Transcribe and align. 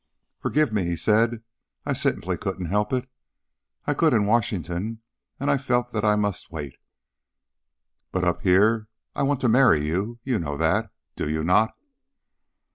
"Forgive 0.39 0.73
me," 0.73 0.83
he 0.85 0.95
said. 0.95 1.43
"I 1.85 1.93
simply 1.93 2.35
couldn't 2.35 2.65
help 2.65 2.91
it. 2.91 3.07
I 3.85 3.93
could 3.93 4.13
in 4.13 4.25
Washington, 4.25 4.99
and 5.39 5.51
I 5.51 5.59
felt 5.59 5.91
that 5.91 6.03
I 6.03 6.15
must 6.15 6.51
wait. 6.51 6.77
But 8.11 8.23
up 8.23 8.41
here 8.41 8.87
I 9.13 9.21
want 9.21 9.41
to 9.41 9.47
marry 9.47 9.85
you. 9.85 10.17
You 10.23 10.39
know 10.39 10.57
that, 10.57 10.91
do 11.15 11.29
you 11.29 11.43
not?" 11.43 11.75